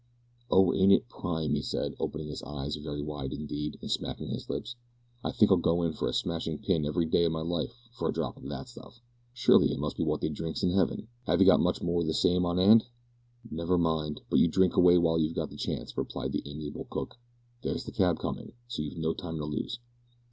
[0.49, 0.73] "Oh!
[0.73, 4.75] ain't it prime!" he said, opening his eyes very wide indeed, and smacking his lips.
[5.23, 8.09] "I think I'll go in for a smashed pin every day o' my life for
[8.09, 8.99] a drop o' that stuff.
[9.31, 11.07] Surely it must be wot they drinks in 'eaven!
[11.27, 12.83] Have 'ee got much more o' the same on 'and?"
[13.51, 17.17] "Never mind, but you drink away while you've got the chance," replied the amiable cook;
[17.61, 19.77] "there's the cab coming, so you've no time to lose."